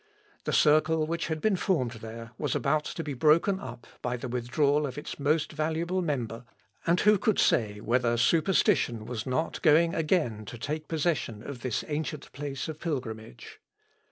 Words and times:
The 0.45 0.51
circle 0.51 1.05
which 1.05 1.27
had 1.27 1.39
been 1.41 1.55
formed 1.55 1.91
there 2.01 2.31
was 2.39 2.55
about 2.55 2.85
to 2.85 3.03
be 3.03 3.13
broken 3.13 3.59
up 3.59 3.85
by 4.01 4.17
the 4.17 4.27
withdrawal 4.27 4.87
of 4.87 4.97
its 4.97 5.19
most 5.19 5.51
valuable 5.51 6.01
member, 6.01 6.43
and 6.87 6.99
who 7.01 7.19
could 7.19 7.37
say 7.37 7.79
whether 7.79 8.17
superstition 8.17 9.05
was 9.05 9.27
not 9.27 9.61
going 9.61 9.93
again 9.93 10.43
to 10.45 10.57
take 10.57 10.87
possession 10.87 11.43
of 11.43 11.61
this 11.61 11.83
ancient 11.87 12.31
place 12.31 12.67
of 12.67 12.79
pilgrimage?... 12.79 13.61